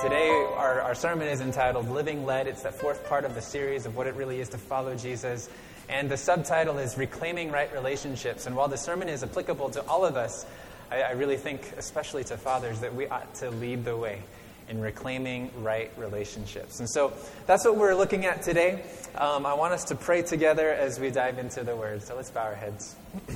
[0.00, 2.46] Today, our, our sermon is entitled Living Led.
[2.46, 5.50] It's the fourth part of the series of what it really is to follow Jesus.
[5.88, 8.46] And the subtitle is Reclaiming Right Relationships.
[8.46, 10.46] And while the sermon is applicable to all of us,
[10.92, 14.22] I, I really think, especially to fathers, that we ought to lead the way
[14.68, 16.78] in reclaiming right relationships.
[16.78, 17.12] And so
[17.46, 18.84] that's what we're looking at today.
[19.16, 22.04] Um, I want us to pray together as we dive into the Word.
[22.04, 22.94] So let's bow our heads.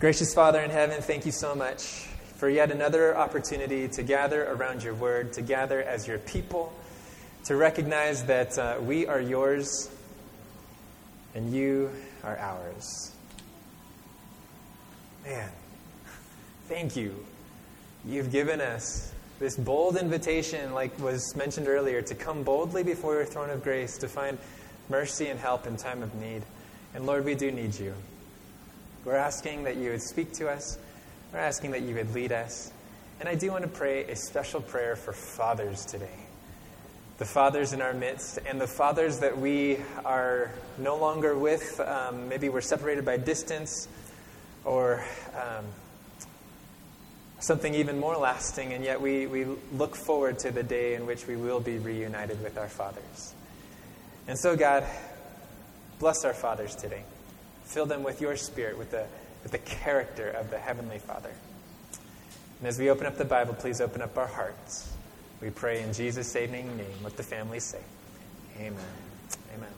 [0.00, 2.08] Gracious Father in heaven, thank you so much
[2.42, 6.72] for yet another opportunity to gather around your Word, to gather as your people,
[7.44, 9.88] to recognize that uh, we are yours
[11.36, 11.88] and you
[12.24, 13.12] are ours.
[15.24, 15.48] Man,
[16.66, 17.14] thank you.
[18.04, 23.24] You've given us this bold invitation, like was mentioned earlier, to come boldly before your
[23.24, 24.36] throne of grace to find
[24.88, 26.42] mercy and help in time of need.
[26.92, 27.94] And Lord, we do need you.
[29.04, 30.76] We're asking that you would speak to us.
[31.32, 32.70] We're asking that you would lead us.
[33.18, 36.18] And I do want to pray a special prayer for fathers today.
[37.16, 41.80] The fathers in our midst, and the fathers that we are no longer with.
[41.80, 43.88] Um, maybe we're separated by distance
[44.66, 45.64] or um,
[47.40, 51.26] something even more lasting, and yet we, we look forward to the day in which
[51.26, 53.34] we will be reunited with our fathers.
[54.28, 54.84] And so, God,
[55.98, 57.04] bless our fathers today.
[57.64, 59.06] Fill them with your spirit, with the,
[59.42, 61.32] with the character of the Heavenly Father.
[62.60, 64.92] And as we open up the Bible, please open up our hearts.
[65.40, 66.86] We pray in Jesus' saving name.
[67.02, 67.80] Let the family say,
[68.58, 68.76] Amen.
[69.54, 69.68] Amen.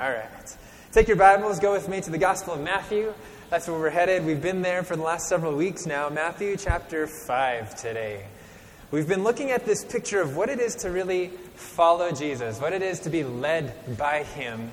[0.00, 0.56] All right.
[0.90, 3.14] Take your Bibles, go with me to the Gospel of Matthew.
[3.48, 4.26] That's where we're headed.
[4.26, 6.08] We've been there for the last several weeks now.
[6.08, 8.24] Matthew chapter 5 today.
[8.90, 12.72] We've been looking at this picture of what it is to really follow Jesus, what
[12.72, 14.70] it is to be led by Him.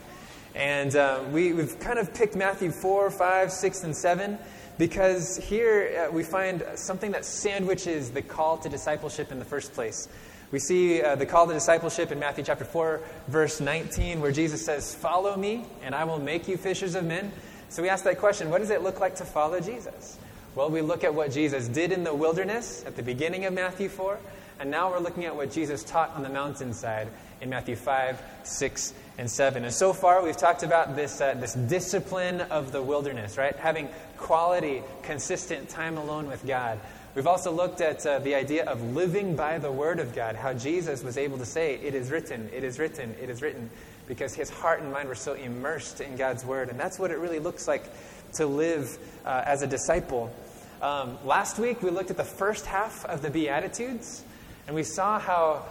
[0.55, 4.37] And uh, we, have kind of picked Matthew 4, 5, 6, and 7
[4.77, 9.73] because here uh, we find something that sandwiches the call to discipleship in the first
[9.73, 10.07] place.
[10.51, 14.65] We see uh, the call to discipleship in Matthew chapter 4, verse 19, where Jesus
[14.65, 17.31] says, Follow me, and I will make you fishers of men.
[17.69, 20.17] So we ask that question what does it look like to follow Jesus?
[20.55, 23.89] Well, we look at what Jesus did in the wilderness at the beginning of Matthew
[23.89, 24.17] 4,
[24.59, 27.07] and now we're looking at what Jesus taught on the mountainside
[27.41, 29.63] in Matthew 5, 6, and 7.
[29.63, 33.55] And so far, we've talked about this, uh, this discipline of the wilderness, right?
[33.55, 36.79] Having quality, consistent time alone with God.
[37.15, 40.53] We've also looked at uh, the idea of living by the Word of God, how
[40.53, 43.69] Jesus was able to say, It is written, it is written, it is written,
[44.07, 46.69] because his heart and mind were so immersed in God's Word.
[46.69, 47.83] And that's what it really looks like
[48.33, 50.31] to live uh, as a disciple.
[50.81, 54.23] Um, last week, we looked at the first half of the Beatitudes,
[54.69, 55.65] and we saw how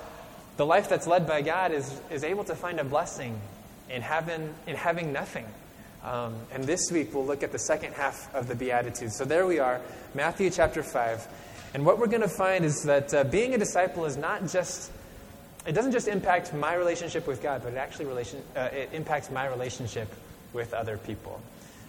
[0.57, 3.41] the life that's led by God is, is able to find a blessing
[3.89, 5.47] in having, in having nothing.
[6.03, 9.17] Um, and this week we'll look at the second half of the Beatitudes.
[9.17, 9.81] So there we are,
[10.15, 11.29] Matthew chapter 5.
[11.75, 14.91] And what we're going to find is that uh, being a disciple is not just,
[15.65, 19.31] it doesn't just impact my relationship with God, but it actually relation, uh, it impacts
[19.31, 20.13] my relationship
[20.53, 21.41] with other people.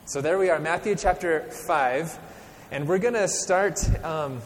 [0.06, 2.20] So there we are, Matthew chapter 5.
[2.70, 3.80] And we're going to start.
[4.06, 4.44] Um,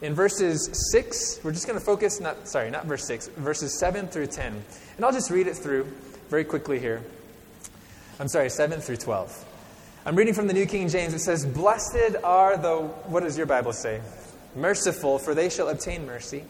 [0.00, 4.06] in verses 6, we're just going to focus, not, sorry, not verse 6, verses 7
[4.08, 4.62] through 10.
[4.96, 5.84] And I'll just read it through
[6.28, 7.02] very quickly here.
[8.20, 9.44] I'm sorry, 7 through 12.
[10.06, 11.14] I'm reading from the New King James.
[11.14, 14.00] It says, Blessed are the, what does your Bible say?
[14.54, 16.44] Merciful, for they shall obtain mercy.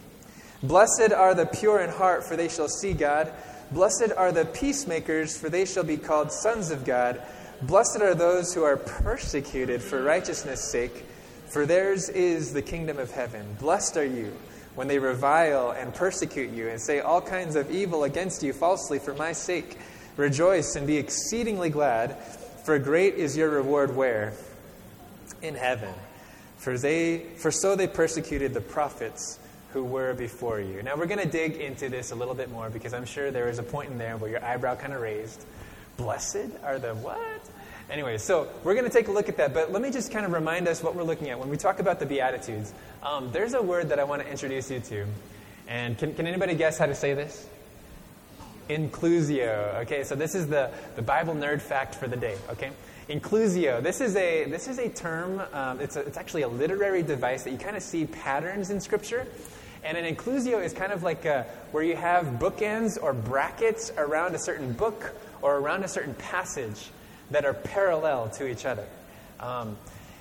[0.62, 3.32] Blessed are the pure in heart, for they shall see God.
[3.70, 7.22] Blessed are the peacemakers, for they shall be called sons of God.
[7.62, 11.04] Blessed are those who are persecuted for righteousness' sake
[11.50, 13.56] for theirs is the kingdom of heaven.
[13.58, 14.32] Blessed are you
[14.74, 18.98] when they revile and persecute you and say all kinds of evil against you falsely
[18.98, 19.76] for my sake.
[20.16, 22.16] Rejoice and be exceedingly glad,
[22.64, 24.34] for great is your reward where?
[25.42, 25.94] In heaven.
[26.58, 29.38] For, they, for so they persecuted the prophets
[29.72, 30.82] who were before you.
[30.82, 33.48] Now we're going to dig into this a little bit more because I'm sure there
[33.48, 35.44] is a point in there where your eyebrow kind of raised.
[35.96, 37.18] Blessed are the what?
[37.90, 40.26] Anyway, so we're going to take a look at that, but let me just kind
[40.26, 41.38] of remind us what we're looking at.
[41.38, 44.70] When we talk about the Beatitudes, um, there's a word that I want to introduce
[44.70, 45.06] you to.
[45.68, 47.48] And can, can anybody guess how to say this?
[48.68, 49.80] Inclusio.
[49.82, 52.72] Okay, so this is the, the Bible nerd fact for the day, okay?
[53.08, 53.82] Inclusio.
[53.82, 57.44] This is a, this is a term, um, it's, a, it's actually a literary device
[57.44, 59.26] that you kind of see patterns in Scripture.
[59.82, 64.34] And an inclusio is kind of like a, where you have bookends or brackets around
[64.34, 66.90] a certain book or around a certain passage
[67.30, 68.86] that are parallel to each other.
[69.40, 69.76] Um,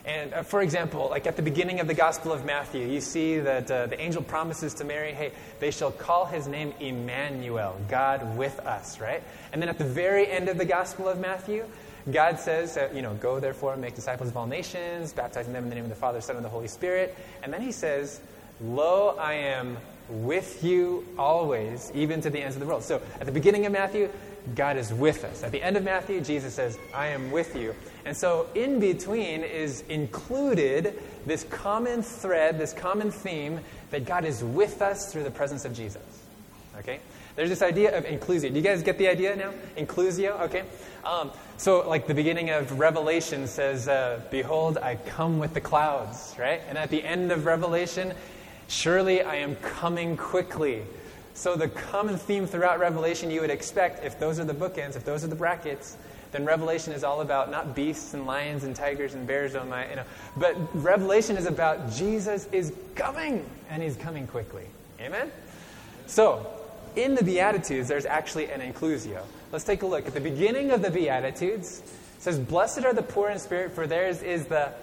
[0.06, 3.40] and uh, for example, like at the beginning of the Gospel of Matthew, you see
[3.40, 8.38] that uh, the angel promises to Mary, hey, they shall call his name Emmanuel, God
[8.38, 9.22] with us, right?
[9.52, 11.66] And then at the very end of the Gospel of Matthew,
[12.10, 15.64] God says, uh, you know, go therefore and make disciples of all nations, baptizing them
[15.64, 17.14] in the name of the Father, Son, and the Holy Spirit.
[17.44, 18.22] And then he says,
[18.62, 19.78] Lo, I am
[20.08, 22.84] with you always, even to the ends of the world.
[22.84, 24.10] So at the beginning of Matthew,
[24.56, 25.44] God is with us.
[25.44, 27.76] At the end of Matthew, Jesus says, I am with you.
[28.06, 33.60] And so in between is included this common thread, this common theme
[33.92, 36.24] that God is with us through the presence of Jesus.
[36.80, 37.00] Okay?
[37.36, 38.50] There's this idea of inclusio.
[38.50, 39.54] Do you guys get the idea now?
[39.78, 40.64] Inclusio, okay?
[41.06, 46.36] Um, so, like the beginning of Revelation says, uh, Behold, I come with the clouds,
[46.40, 46.62] right?
[46.68, 48.14] And at the end of Revelation,
[48.68, 50.82] surely I am coming quickly.
[51.38, 55.06] So, the common theme throughout Revelation you would expect, if those are the bookends, if
[55.06, 55.96] those are the brackets,
[56.32, 59.88] then Revelation is all about not beasts and lions and tigers and bears, oh my,
[59.88, 60.04] you know,
[60.36, 64.66] but Revelation is about Jesus is coming, and he's coming quickly.
[65.00, 65.32] Amen?
[66.08, 66.44] So,
[66.96, 69.22] in the Beatitudes, there's actually an inclusio.
[69.52, 70.08] Let's take a look.
[70.08, 73.86] At the beginning of the Beatitudes, it says, Blessed are the poor in spirit, for
[73.86, 74.74] theirs is the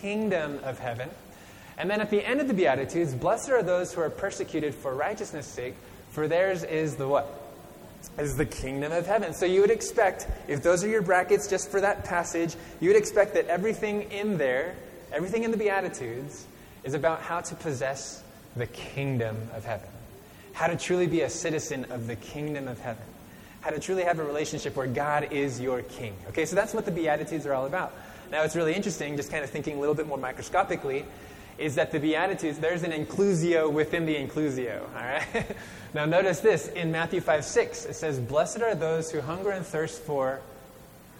[0.00, 1.10] kingdom of heaven.
[1.78, 4.94] And then at the end of the Beatitudes, blessed are those who are persecuted for
[4.94, 5.74] righteousness' sake,
[6.10, 7.34] for theirs is the what?
[8.18, 9.34] Is the kingdom of heaven.
[9.34, 12.96] So you would expect, if those are your brackets just for that passage, you would
[12.96, 14.74] expect that everything in there,
[15.12, 16.46] everything in the Beatitudes,
[16.84, 18.22] is about how to possess
[18.56, 19.88] the kingdom of heaven
[20.58, 23.04] how to truly be a citizen of the kingdom of heaven,
[23.60, 26.16] how to truly have a relationship where God is your king.
[26.30, 27.92] Okay, so that's what the Beatitudes are all about.
[28.32, 31.04] Now, it's really interesting, just kind of thinking a little bit more microscopically,
[31.58, 34.82] is that the Beatitudes, there's an inclusio within the inclusio.
[34.94, 35.46] All right?
[35.94, 39.66] now, notice this in Matthew 5 6, it says, Blessed are those who hunger and
[39.66, 40.40] thirst for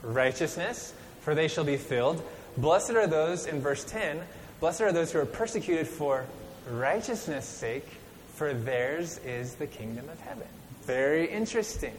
[0.02, 2.22] righteousness, for they shall be filled.
[2.56, 4.20] Blessed are those, in verse 10,
[4.60, 6.24] blessed are those who are persecuted for
[6.70, 7.86] righteousness' sake,
[8.34, 10.46] for theirs is the kingdom of heaven.
[10.82, 11.94] Very interesting.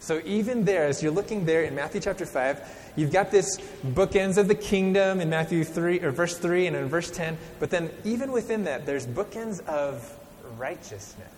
[0.00, 4.38] So even there, as you're looking there in Matthew chapter 5, you've got this bookends
[4.38, 7.90] of the kingdom in Matthew 3 or verse 3 and in verse 10, but then
[8.04, 10.18] even within that, there's bookends of
[10.56, 11.28] righteousness.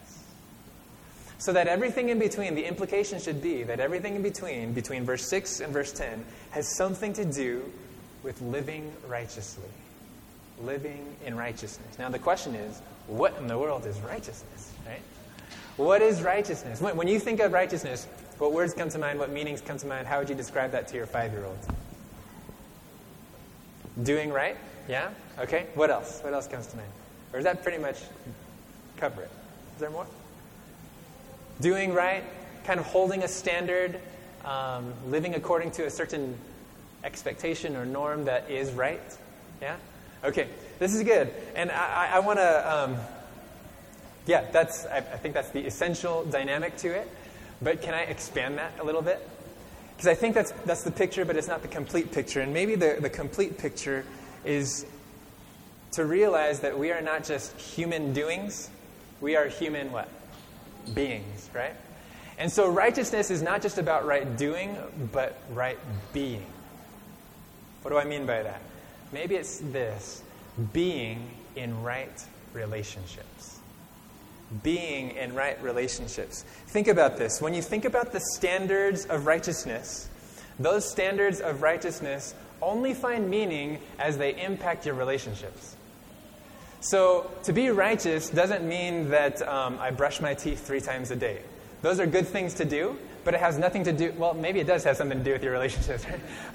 [1.38, 5.28] So that everything in between, the implication should be that everything in between, between verse
[5.28, 7.64] 6 and verse 10, has something to do
[8.22, 9.68] with living righteously.
[10.62, 11.98] Living in righteousness.
[11.98, 15.02] Now the question is, what in the world is righteousness, right?
[15.76, 16.80] What is righteousness?
[16.80, 18.06] When, when you think of righteousness,
[18.42, 19.20] what words come to mind?
[19.20, 20.08] What meanings come to mind?
[20.08, 21.58] How would you describe that to your five year old?
[24.02, 24.56] Doing right?
[24.88, 25.10] Yeah?
[25.38, 25.68] Okay.
[25.76, 26.18] What else?
[26.24, 26.88] What else comes to mind?
[27.32, 28.00] Or does that pretty much
[28.96, 29.30] cover it?
[29.76, 30.08] Is there more?
[31.60, 32.24] Doing right,
[32.64, 34.00] kind of holding a standard,
[34.44, 36.36] um, living according to a certain
[37.04, 39.18] expectation or norm that is right.
[39.60, 39.76] Yeah?
[40.24, 40.48] Okay.
[40.80, 41.32] This is good.
[41.54, 42.96] And I, I want to, um,
[44.26, 47.08] yeah, that's, I, I think that's the essential dynamic to it.
[47.62, 49.26] But can I expand that a little bit?
[49.96, 52.40] Because I think that's, that's the picture, but it's not the complete picture.
[52.40, 54.04] And maybe the, the complete picture
[54.44, 54.84] is
[55.92, 58.70] to realize that we are not just human doings,
[59.20, 60.08] we are human what?
[60.94, 61.74] Beings, right?
[62.38, 64.76] And so righteousness is not just about right doing,
[65.12, 65.78] but right
[66.12, 66.44] being.
[67.82, 68.60] What do I mean by that?
[69.12, 70.22] Maybe it's this
[70.72, 73.51] being in right relationships.
[74.62, 76.44] Being in right relationships.
[76.68, 77.40] Think about this.
[77.40, 80.08] When you think about the standards of righteousness,
[80.58, 85.76] those standards of righteousness only find meaning as they impact your relationships.
[86.80, 91.16] So, to be righteous doesn't mean that um, I brush my teeth three times a
[91.16, 91.40] day.
[91.80, 94.66] Those are good things to do, but it has nothing to do, well, maybe it
[94.66, 96.04] does have something to do with your relationships,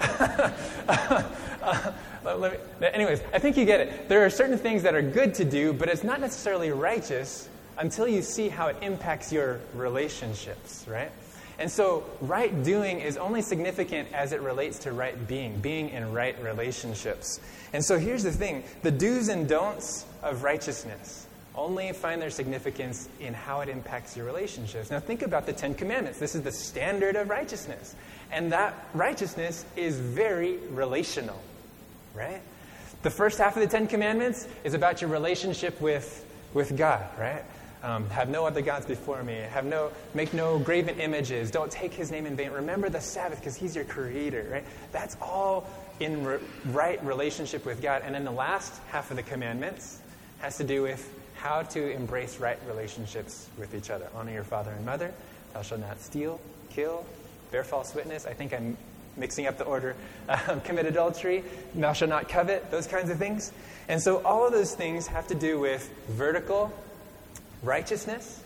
[0.00, 1.92] uh,
[2.24, 4.08] me, anyways, I think you get it.
[4.08, 8.08] There are certain things that are good to do, but it's not necessarily righteous until
[8.08, 11.10] you see how it impacts your relationships, right?
[11.58, 16.12] And so, right doing is only significant as it relates to right being, being in
[16.12, 17.40] right relationships.
[17.72, 23.08] And so, here's the thing the do's and don'ts of righteousness only find their significance
[23.18, 24.92] in how it impacts your relationships.
[24.92, 26.20] Now, think about the Ten Commandments.
[26.20, 27.96] This is the standard of righteousness.
[28.30, 31.40] And that righteousness is very relational
[32.18, 32.40] right?
[33.02, 37.44] The first half of the Ten Commandments is about your relationship with, with God, right?
[37.82, 39.34] Um, have no other gods before me.
[39.34, 41.50] Have no, make no graven images.
[41.50, 42.50] Don't take his name in vain.
[42.50, 44.64] Remember the Sabbath because he's your creator, right?
[44.90, 45.68] That's all
[46.00, 48.02] in re- right relationship with God.
[48.04, 50.00] And then the last half of the commandments
[50.40, 54.08] has to do with how to embrace right relationships with each other.
[54.14, 55.12] Honor your father and mother.
[55.54, 57.04] Thou shalt not steal, kill,
[57.52, 58.26] bear false witness.
[58.26, 58.76] I think I'm
[59.16, 59.94] mixing up the order,
[60.48, 61.44] um, commit adultery,
[61.74, 63.52] thou shalt not covet, those kinds of things.
[63.88, 66.72] And so all of those things have to do with vertical
[67.62, 68.42] righteousness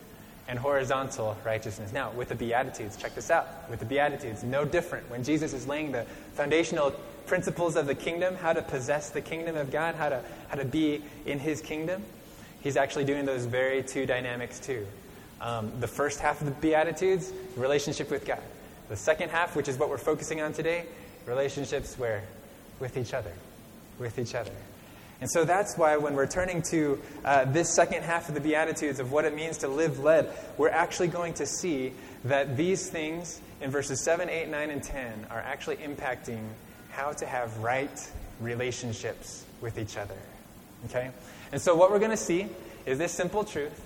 [0.49, 1.93] and horizontal righteousness.
[1.93, 3.49] Now, with the Beatitudes, check this out.
[3.71, 5.09] With the Beatitudes, no different.
[5.11, 6.05] When Jesus is laying the
[6.35, 6.91] foundational
[7.27, 10.65] principles of the kingdom, how to possess the kingdom of God, how to, how to
[10.65, 12.03] be in his kingdom,
[12.61, 14.87] he's actually doing those very two dynamics too.
[15.41, 18.43] Um, the first half of the Beatitudes, relationship with God.
[18.89, 20.87] The second half, which is what we're focusing on today,
[21.27, 22.23] relationships where?
[22.79, 23.33] With each other.
[23.99, 24.53] With each other.
[25.23, 28.99] And so that's why when we're turning to uh, this second half of the Beatitudes
[28.99, 31.93] of what it means to live led, we're actually going to see
[32.25, 36.41] that these things in verses 7, 8, 9, and 10 are actually impacting
[36.91, 38.11] how to have right
[38.41, 40.19] relationships with each other.
[40.87, 41.13] Okay?
[41.53, 42.49] And so what we're going to see
[42.85, 43.81] is this simple truth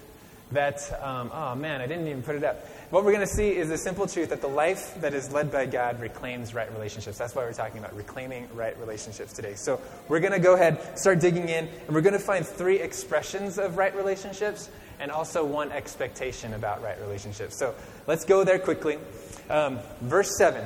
[0.53, 2.67] that, um, oh man, I didn't even put it up.
[2.91, 5.51] What we're going to see is the simple truth that the life that is led
[5.51, 7.19] by God reclaims right relationships.
[7.19, 9.55] That's why we're talking about reclaiming right relationships today.
[9.55, 12.79] So we're going to go ahead, start digging in, and we're going to find three
[12.79, 17.59] expressions of right relationships and also one expectation about right relationships.
[17.59, 17.75] So
[18.07, 18.99] let's go there quickly.
[19.51, 20.65] Um, verse 7.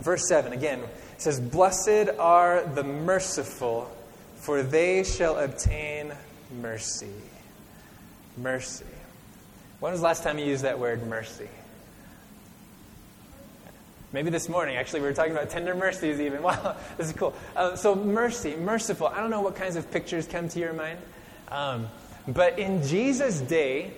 [0.00, 0.82] Verse 7, again,
[1.16, 3.90] says, Blessed are the merciful,
[4.36, 6.12] for they shall obtain
[6.60, 7.08] mercy.
[8.36, 8.84] Mercy.
[9.82, 11.48] When was the last time you used that word, mercy?
[14.12, 14.76] Maybe this morning.
[14.76, 16.40] Actually, we were talking about tender mercies, even.
[16.44, 17.34] Wow, this is cool.
[17.56, 19.08] Uh, so, mercy, merciful.
[19.08, 21.00] I don't know what kinds of pictures come to your mind.
[21.48, 21.88] Um,
[22.28, 23.90] but in Jesus' day,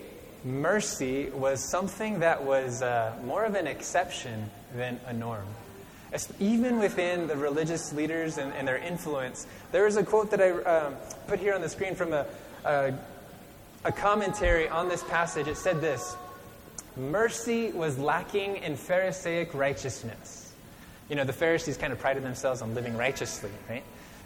[0.43, 5.45] mercy was something that was uh, more of an exception than a norm
[6.39, 9.45] even within the religious leaders and, and their influence.
[9.73, 10.95] There is a quote that I um,
[11.27, 12.25] put here on the screen from a,
[12.63, 12.93] a,
[13.85, 15.47] a commentary on this passage.
[15.47, 16.17] It said this
[16.97, 20.53] Mercy was lacking in Pharisaic righteousness.
[21.07, 23.83] You know, the Pharisees kind of prided themselves on living righteously, right?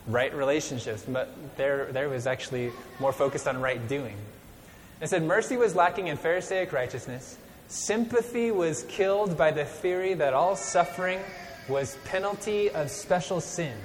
[0.07, 4.15] Right relationships, but there, there was actually more focused on right doing.
[5.01, 7.37] It said, Mercy was lacking in Pharisaic righteousness.
[7.67, 11.19] Sympathy was killed by the theory that all suffering
[11.67, 13.77] was penalty of special sin,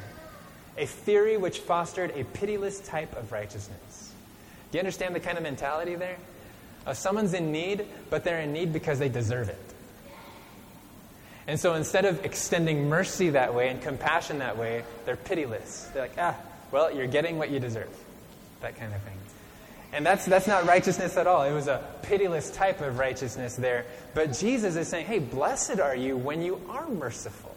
[0.79, 4.04] a theory which fostered a pitiless type of righteousness.
[4.75, 6.17] Do you understand the kind of mentality there?
[6.85, 9.75] Uh, someone's in need, but they're in need because they deserve it.
[11.47, 15.89] And so instead of extending mercy that way and compassion that way, they're pitiless.
[15.93, 16.35] They're like, ah,
[16.73, 17.97] well, you're getting what you deserve.
[18.63, 19.17] That kind of thing.
[19.93, 21.45] And that's, that's not righteousness at all.
[21.45, 23.87] It was a pitiless type of righteousness there.
[24.13, 27.57] But Jesus is saying, hey, blessed are you when you are merciful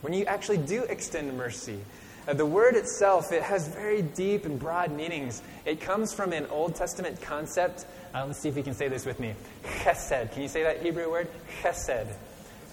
[0.00, 1.80] when you actually do extend mercy.
[2.26, 5.42] Uh, the word itself, it has very deep and broad meanings.
[5.64, 7.86] It comes from an Old Testament concept.
[8.12, 9.34] Uh, let's see if you can say this with me.
[9.64, 10.32] Chesed.
[10.32, 11.28] Can you say that Hebrew word?
[11.62, 12.08] Chesed.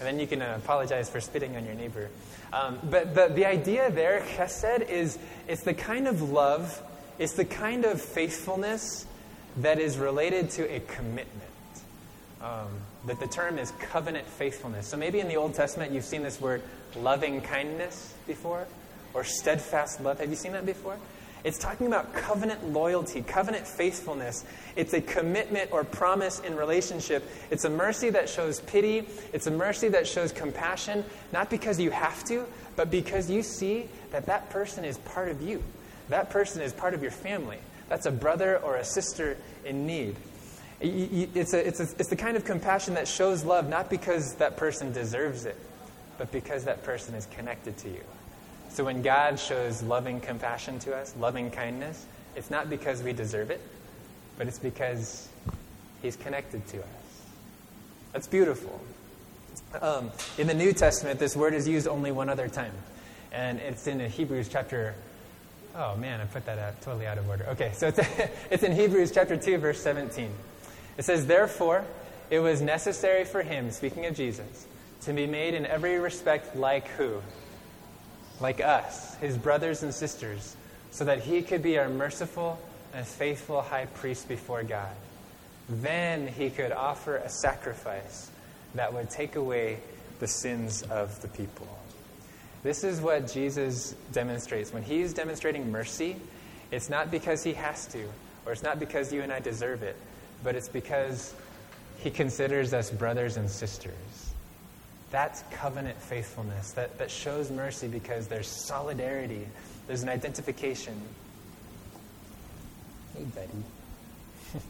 [0.00, 2.10] then you can uh, apologize for spitting on your neighbor.
[2.52, 6.82] Um, but the, the idea there, chesed, is it's the kind of love,
[7.18, 9.06] it's the kind of faithfulness
[9.58, 11.28] that is related to a commitment.
[12.40, 12.68] Um,
[13.06, 14.88] that the term is covenant faithfulness.
[14.88, 16.62] So maybe in the Old Testament you've seen this word
[16.96, 18.66] loving kindness before,
[19.14, 20.20] or steadfast love.
[20.20, 20.98] Have you seen that before?
[21.44, 24.44] It's talking about covenant loyalty, covenant faithfulness.
[24.76, 27.22] It's a commitment or promise in relationship.
[27.50, 29.06] It's a mercy that shows pity.
[29.34, 33.88] It's a mercy that shows compassion, not because you have to, but because you see
[34.10, 35.62] that that person is part of you.
[36.08, 37.58] That person is part of your family.
[37.90, 40.16] That's a brother or a sister in need.
[40.80, 44.56] It's, a, it's, a, it's the kind of compassion that shows love not because that
[44.56, 45.56] person deserves it,
[46.16, 48.00] but because that person is connected to you.
[48.74, 53.52] So when God shows loving compassion to us, loving kindness, it's not because we deserve
[53.52, 53.60] it,
[54.36, 55.28] but it's because
[56.02, 57.22] He's connected to us.
[58.12, 58.80] That's beautiful.
[59.80, 62.72] Um, in the New Testament, this word is used only one other time,
[63.30, 64.96] and it's in Hebrews chapter.
[65.76, 67.46] Oh man, I put that out, totally out of order.
[67.50, 68.00] Okay, so it's,
[68.50, 70.30] it's in Hebrews chapter 2, verse 17.
[70.98, 71.84] It says, Therefore,
[72.28, 74.66] it was necessary for him, speaking of Jesus,
[75.02, 77.22] to be made in every respect like who?
[78.40, 80.56] Like us, his brothers and sisters,
[80.90, 82.58] so that he could be our merciful
[82.92, 84.94] and faithful high priest before God.
[85.68, 88.30] Then he could offer a sacrifice
[88.74, 89.78] that would take away
[90.20, 91.68] the sins of the people.
[92.62, 94.72] This is what Jesus demonstrates.
[94.72, 96.16] When he's demonstrating mercy,
[96.70, 98.04] it's not because he has to,
[98.46, 99.96] or it's not because you and I deserve it,
[100.42, 101.34] but it's because
[101.98, 103.94] he considers us brothers and sisters.
[105.14, 109.46] That's covenant faithfulness that, that shows mercy because there's solidarity,
[109.86, 111.00] there's an identification.
[113.16, 113.46] Hey, buddy.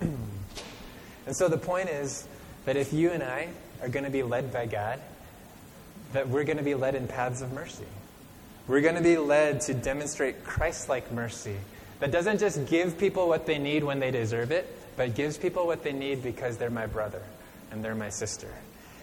[0.00, 0.08] yeah.
[1.28, 2.26] and so the point is
[2.64, 4.98] that if you and I are going to be led by God,
[6.14, 7.86] that we're going to be led in paths of mercy.
[8.66, 11.58] We're going to be led to demonstrate Christ like mercy
[12.00, 15.66] that doesn't just give people what they need when they deserve it, but gives people
[15.66, 17.22] what they need because they're my brother
[17.70, 18.48] and they're my sister.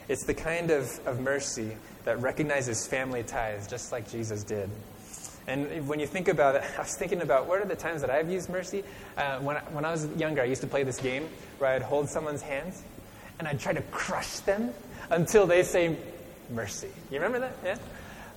[0.08, 4.69] It's the kind of, of mercy that recognizes family ties, just like Jesus did.
[5.48, 8.10] And when you think about it, I was thinking about what are the times that
[8.10, 8.84] I've used mercy.
[9.17, 11.27] Uh, when, I, when I was younger, I used to play this game
[11.58, 12.84] where I'd hold someone's hands
[13.39, 14.72] and I'd try to crush them
[15.10, 15.96] until they say
[16.50, 16.89] mercy.
[17.10, 17.53] You remember that?
[17.63, 17.77] Yeah?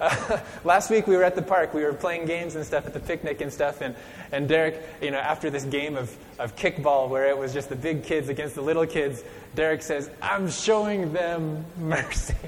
[0.02, 1.73] Uh, last week we were at the park.
[1.73, 3.80] We were playing games and stuff at the picnic and stuff.
[3.80, 3.94] And,
[4.32, 7.76] and Derek, you know, after this game of, of kickball where it was just the
[7.76, 9.23] big kids against the little kids,
[9.54, 12.35] Derek says, I'm showing them mercy.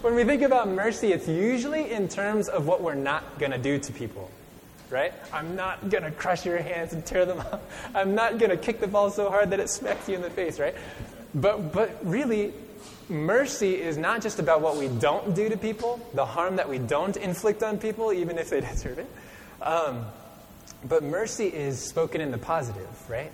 [0.00, 3.58] when we think about mercy, it's usually in terms of what we're not going to
[3.58, 4.30] do to people.
[4.90, 5.12] Right?
[5.32, 7.68] I'm not going to crush your hands and tear them up.
[7.94, 10.30] I'm not going to kick the ball so hard that it smacks you in the
[10.30, 10.74] face, right?
[11.32, 12.52] But, but really,
[13.10, 16.78] mercy is not just about what we don't do to people, the harm that we
[16.78, 19.10] don't inflict on people, even if they deserve it.
[19.60, 20.06] Um,
[20.88, 23.30] but mercy is spoken in the positive, right?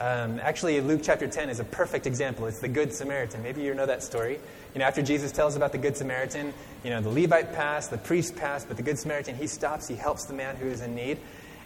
[0.00, 2.46] Um, actually, Luke chapter 10 is a perfect example.
[2.46, 3.42] It's the Good Samaritan.
[3.42, 4.38] Maybe you know that story.
[4.74, 6.54] You know, after Jesus tells about the Good Samaritan,
[6.84, 9.96] you know, the Levite passed, the priest passed, but the Good Samaritan, he stops, he
[9.96, 11.18] helps the man who is in need.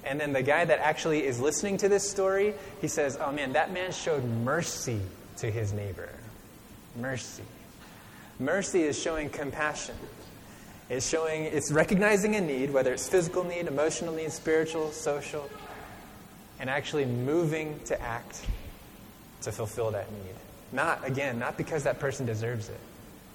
[0.04, 3.52] And then the guy that actually is listening to this story, he says, Oh man,
[3.52, 5.00] that man showed mercy
[5.37, 6.09] to his neighbor.
[6.97, 7.43] Mercy.
[8.39, 9.95] Mercy is showing compassion.
[10.91, 15.49] It's showing, it's recognizing a need, whether it's physical need, emotional need, spiritual, social,
[16.61, 18.45] and actually moving to act
[19.43, 20.35] to fulfill that need.
[20.73, 22.81] Not, again, not because that person deserves it,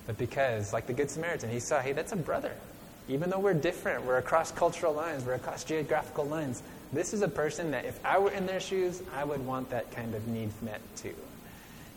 [0.05, 2.51] but because, like the Good Samaritan, he saw, hey, that's a brother.
[3.09, 6.61] Even though we're different, we're across cultural lines, we're across geographical lines,
[6.93, 9.91] this is a person that if I were in their shoes, I would want that
[9.91, 11.15] kind of need met too.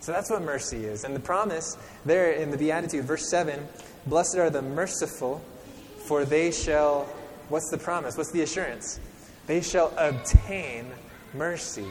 [0.00, 1.04] So that's what mercy is.
[1.04, 3.66] And the promise there in the Beatitude, verse 7
[4.06, 5.42] Blessed are the merciful,
[6.06, 7.04] for they shall,
[7.50, 8.16] what's the promise?
[8.16, 8.98] What's the assurance?
[9.46, 10.86] They shall obtain
[11.34, 11.86] mercy,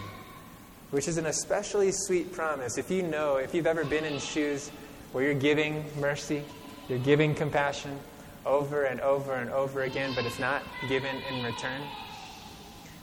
[0.90, 2.78] which is an especially sweet promise.
[2.78, 4.70] If you know, if you've ever been in shoes
[5.12, 6.44] where you're giving mercy,
[6.88, 8.00] you're giving compassion
[8.46, 11.82] over and over and over again, but it's not given in return,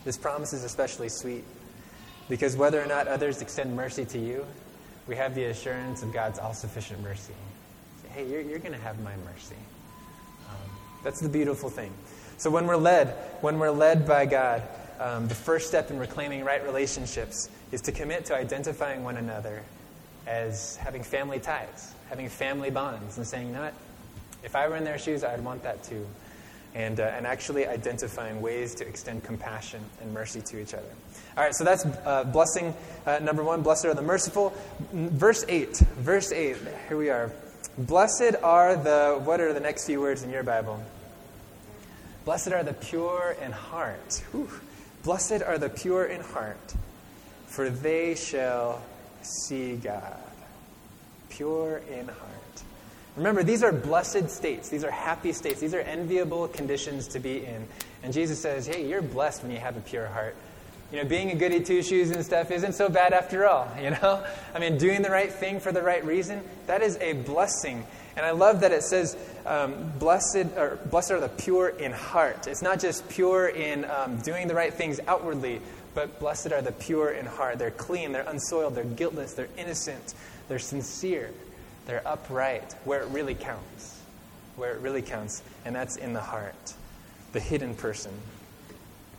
[0.05, 1.45] this promise is especially sweet.
[2.29, 4.45] Because whether or not others extend mercy to you,
[5.07, 7.35] we have the assurance of God's all sufficient mercy.
[8.11, 9.57] Hey, you're, you're going to have my mercy.
[10.49, 10.71] Um,
[11.05, 11.93] that's the beautiful thing.
[12.39, 13.09] So when we're led,
[13.41, 14.63] when we're led by God,
[14.99, 19.63] um, the first step in reclaiming right relationships is to commit to identifying one another
[20.27, 23.73] as having family ties, having family bonds, and saying, not
[24.43, 26.07] if I were in their shoes, I'd want that too.
[26.75, 30.85] And, uh, and actually identifying ways to extend compassion and mercy to each other.
[31.37, 32.75] All right, so that's uh, blessing
[33.07, 33.63] uh, number one.
[33.63, 34.53] Blessed are the merciful.
[34.93, 35.75] Verse 8.
[35.99, 36.57] Verse 8.
[36.89, 37.33] Here we are.
[37.79, 40.83] Blessed are the, what are the next few words in your Bible?
[42.27, 44.23] Blessed are the pure in heart.
[44.33, 44.51] Whew.
[45.05, 46.75] Blessed are the pure in heart,
[47.47, 48.83] for they shall
[49.23, 50.19] see God.
[51.29, 52.36] Pure in heart.
[53.17, 54.69] Remember, these are blessed states.
[54.69, 55.61] These are happy states.
[55.61, 57.67] These are enviable conditions to be in.
[58.03, 60.37] And Jesus says, hey, you're blessed when you have a pure heart
[60.93, 63.91] you know, being a goody two shoes and stuff isn't so bad after all, you
[63.91, 64.25] know?
[64.55, 67.87] I mean, doing the right thing for the right reason, that is a blessing.
[68.17, 72.47] And I love that it says, um, blessed, or blessed are the pure in heart.
[72.47, 75.61] It's not just pure in um, doing the right things outwardly,
[75.95, 77.59] but blessed are the pure in heart.
[77.59, 80.15] They're clean, they're unsoiled, they're guiltless, they're innocent,
[80.49, 81.31] they're sincere,
[81.87, 84.01] they're upright, where it really counts.
[84.57, 86.75] Where it really counts, and that's in the heart,
[87.33, 88.13] the hidden person.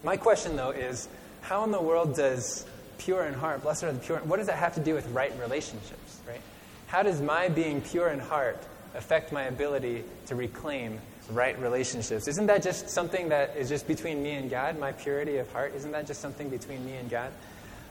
[0.03, 1.07] My question, though, is
[1.41, 2.65] how in the world does
[2.97, 5.31] pure in heart, blessed are the pure, what does that have to do with right
[5.39, 6.41] relationships, right?
[6.87, 8.57] How does my being pure in heart
[8.95, 10.99] affect my ability to reclaim
[11.29, 12.27] right relationships?
[12.27, 15.73] Isn't that just something that is just between me and God, my purity of heart?
[15.75, 17.31] Isn't that just something between me and God?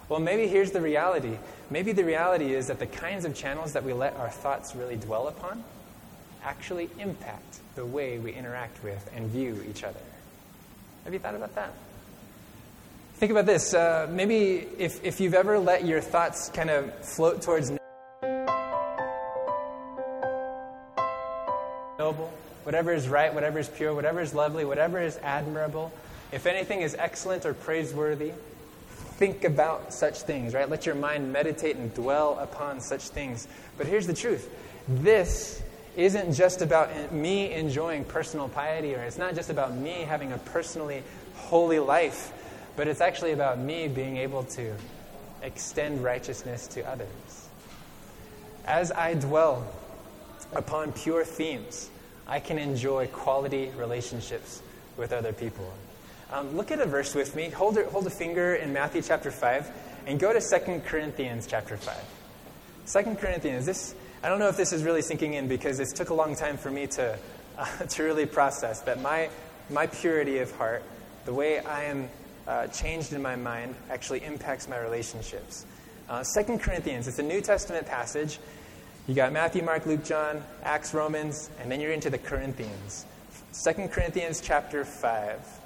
[0.09, 1.37] Well, maybe here's the reality.
[1.69, 4.97] Maybe the reality is that the kinds of channels that we let our thoughts really
[4.97, 5.65] dwell upon
[6.45, 9.99] actually impact the way we interact with and view each other.
[11.05, 11.73] Have you thought about that?
[13.15, 13.75] Think about this.
[13.75, 17.73] Uh, maybe if, if you've ever let your thoughts kind of float towards
[21.99, 25.93] noble, whatever is right, whatever is pure, whatever is lovely, whatever is admirable,
[26.31, 28.33] if anything is excellent or praiseworthy,
[29.17, 30.69] think about such things, right?
[30.69, 33.49] Let your mind meditate and dwell upon such things.
[33.77, 34.51] But here's the truth
[34.89, 35.63] this
[35.97, 40.39] isn't just about me enjoying personal piety, or it's not just about me having a
[40.39, 41.03] personally
[41.35, 42.33] holy life
[42.77, 44.75] but it's actually about me being able to
[45.43, 47.49] extend righteousness to others.
[48.67, 49.67] As I dwell
[50.53, 51.91] upon pure themes,
[52.29, 54.61] I can enjoy quality relationships
[54.97, 55.73] with other people.
[56.33, 57.51] Um, look at a verse with me.
[57.51, 59.71] Hold, a, hold a finger in Matthew chapter 5
[60.07, 63.05] and go to 2 Corinthians chapter 5.
[63.05, 66.11] 2 Corinthians, this, I don't know if this is really sinking in because it took
[66.11, 67.19] a long time for me to
[67.59, 69.31] uh, to really process that my,
[69.71, 70.83] my purity of heart,
[71.25, 72.09] the way I am
[72.47, 75.65] uh, changed in my mind, actually impacts my relationships.
[76.09, 78.39] Uh, 2 Corinthians, it's a New Testament passage.
[79.09, 83.07] You got Matthew, Mark, Luke, John, Acts, Romans, and then you're into the Corinthians.
[83.65, 85.61] 2 Corinthians chapter 5.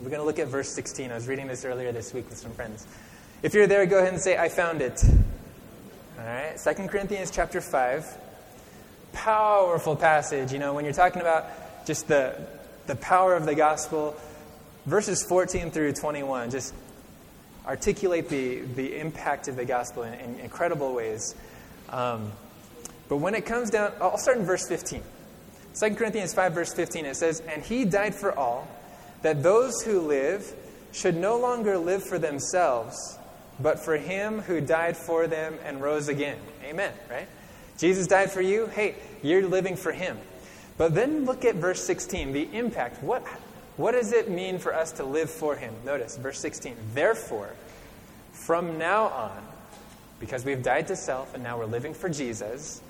[0.00, 1.10] We're going to look at verse 16.
[1.10, 2.86] I was reading this earlier this week with some friends.
[3.42, 5.02] If you're there, go ahead and say, I found it.
[6.16, 8.06] All right, 2 Corinthians chapter 5.
[9.12, 10.52] Powerful passage.
[10.52, 11.46] You know, when you're talking about
[11.84, 12.40] just the,
[12.86, 14.14] the power of the gospel,
[14.86, 16.74] verses 14 through 21 just
[17.66, 21.34] articulate the, the impact of the gospel in, in incredible ways.
[21.88, 22.30] Um,
[23.08, 25.02] but when it comes down, I'll start in verse 15.
[25.74, 28.68] 2 Corinthians 5, verse 15, it says, And he died for all
[29.22, 30.54] that those who live
[30.92, 33.18] should no longer live for themselves,
[33.60, 36.38] but for him who died for them and rose again.
[36.64, 37.28] Amen, right?
[37.76, 38.66] Jesus died for you.
[38.66, 40.18] Hey, you're living for him.
[40.76, 43.02] But then look at verse 16, the impact.
[43.02, 43.26] What,
[43.76, 45.74] what does it mean for us to live for him?
[45.84, 46.76] Notice verse 16.
[46.94, 47.50] Therefore,
[48.32, 49.42] from now on,
[50.20, 52.80] because we've died to self and now we're living for Jesus,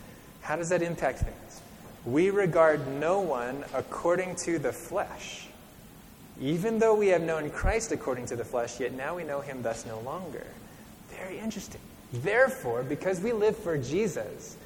[0.43, 1.61] how does that impact things?
[2.05, 5.48] We regard no one according to the flesh.
[6.41, 9.63] Even though we have known Christ according to the flesh, yet now we know him
[9.63, 10.47] thus no longer.
[11.11, 11.81] Very interesting.
[12.13, 14.57] Therefore, because we live for Jesus,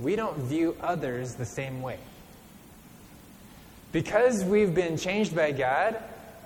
[0.00, 1.98] we don't view others the same way.
[3.92, 5.96] Because we've been changed by God,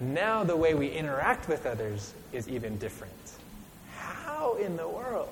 [0.01, 3.13] now the way we interact with others is even different.
[3.97, 5.29] How in the world?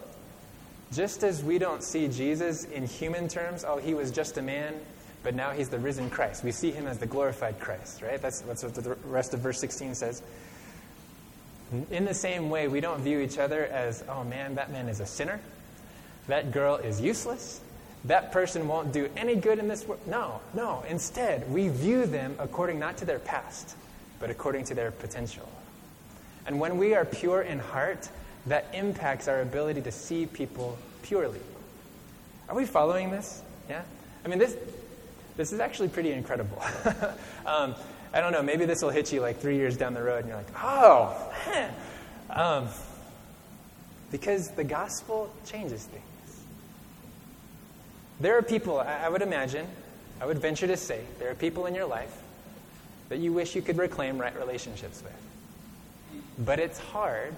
[0.93, 4.75] Just as we don't see Jesus in human terms, oh, he was just a man,
[5.29, 6.43] but now he's the risen Christ.
[6.43, 8.19] We see him as the glorified Christ, right?
[8.19, 10.23] That's, that's what the rest of verse 16 says.
[11.91, 15.01] In the same way, we don't view each other as, oh man, that man is
[15.01, 15.39] a sinner.
[16.29, 17.61] That girl is useless.
[18.07, 20.01] That person won't do any good in this world.
[20.07, 20.83] No, no.
[20.89, 23.77] Instead, we view them according not to their past,
[24.21, 25.47] but according to their potential.
[26.47, 28.09] And when we are pure in heart,
[28.47, 31.41] that impacts our ability to see people purely.
[32.49, 33.43] Are we following this?
[33.69, 33.83] Yeah?
[34.25, 34.57] I mean, this,
[35.39, 36.61] this is actually pretty incredible.
[37.47, 37.77] um,
[38.13, 40.29] I don't know, maybe this will hit you like three years down the road and
[40.29, 41.17] you're like, oh.
[42.29, 42.69] Um,
[44.11, 46.05] because the gospel changes things.
[48.21, 49.67] There are people, I would imagine,
[50.21, 52.15] I would venture to say, there are people in your life
[53.09, 56.25] that you wish you could reclaim right relationships with.
[56.45, 57.33] But it's hard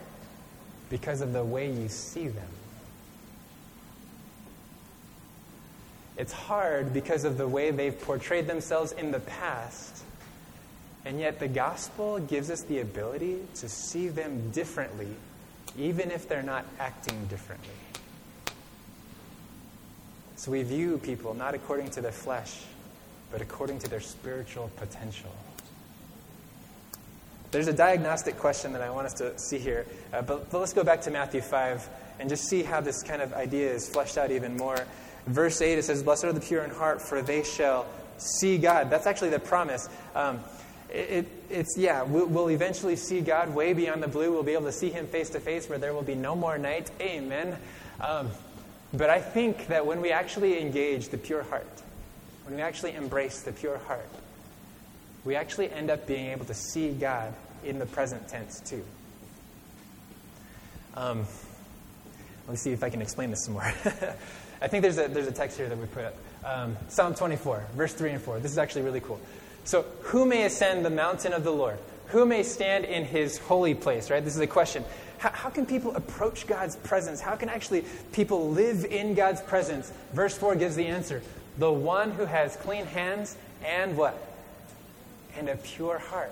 [0.89, 2.49] because of the way you see them.
[6.21, 10.05] It's hard because of the way they've portrayed themselves in the past.
[11.07, 15.09] And yet, the gospel gives us the ability to see them differently,
[15.79, 17.73] even if they're not acting differently.
[20.37, 22.65] So we view people not according to their flesh,
[23.33, 25.35] but according to their spiritual potential.
[27.51, 30.75] There's a diagnostic question that I want us to see here, uh, but, but let's
[30.75, 34.19] go back to Matthew 5 and just see how this kind of idea is fleshed
[34.19, 34.85] out even more.
[35.27, 37.87] Verse 8, it says, Blessed are the pure in heart, for they shall
[38.19, 38.91] see God.
[38.91, 39.89] That's actually the promise.
[40.15, 40.41] Um,
[40.91, 44.33] it, it, it's, yeah, we'll, we'll, eventually see God way beyond the blue.
[44.33, 46.59] We'll be able to see Him face to face where there will be no more
[46.59, 46.91] night.
[47.01, 47.57] Amen.
[48.01, 48.31] Um,
[48.93, 51.83] but I think that when we actually engage the pure heart,
[52.45, 54.09] when we actually embrace the pure heart,
[55.25, 58.85] we actually end up being able to see God in the present tense too.
[60.95, 61.27] Um,
[62.47, 63.73] let me see if I can explain this some more.
[64.61, 66.15] I think there's a, there's a text here that we put up.
[66.45, 68.41] Um, Psalm 24, verse 3 and 4.
[68.41, 69.21] This is actually really cool.
[69.65, 71.79] So, who may ascend the mountain of the Lord?
[72.09, 74.25] Who may stand in his holy place, right?
[74.25, 74.85] This is a question.
[75.19, 77.21] How, how, can people approach God's presence?
[77.21, 79.93] How can actually people live in God's presence?
[80.13, 81.23] Verse 4 gives the answer
[81.59, 84.19] the one who has clean hands and what?
[85.37, 86.31] And a pure heart.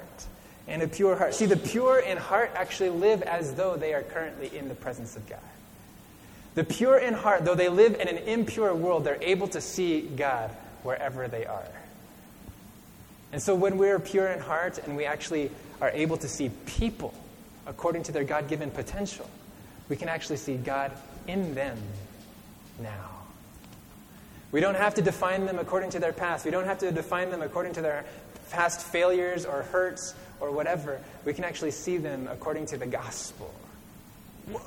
[0.67, 1.35] And a pure heart.
[1.35, 5.17] See, the pure in heart actually live as though they are currently in the presence
[5.17, 5.41] of God.
[6.55, 10.03] The pure in heart, though they live in an impure world, they're able to see
[10.03, 10.51] God
[10.83, 11.69] wherever they are.
[13.33, 17.15] And so when we're pure in heart and we actually are able to see people
[17.67, 19.29] according to their God given potential,
[19.89, 20.93] we can actually see God
[21.27, 21.79] in them
[22.81, 23.11] now.
[24.51, 26.45] We don't have to define them according to their past.
[26.45, 28.05] We don't have to define them according to their
[28.51, 31.01] past failures or hurts or whatever.
[31.25, 33.53] We can actually see them according to the gospel.
[34.51, 34.63] Whoa.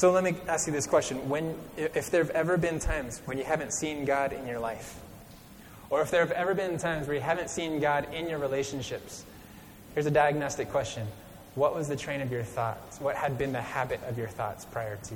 [0.00, 1.28] So let me ask you this question.
[1.28, 4.98] When, if there have ever been times when you haven't seen God in your life,
[5.90, 9.26] or if there have ever been times where you haven't seen God in your relationships,
[9.92, 11.06] here's a diagnostic question.
[11.54, 12.98] What was the train of your thoughts?
[12.98, 15.14] What had been the habit of your thoughts prior to?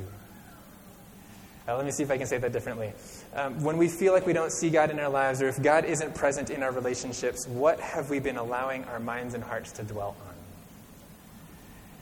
[1.67, 2.93] Uh, let me see if I can say that differently.
[3.33, 5.87] um, when we feel like we don't see God in our lives, or if God
[5.87, 9.83] isn't present in our relationships, what have we been allowing our minds and hearts to
[9.83, 10.34] dwell on?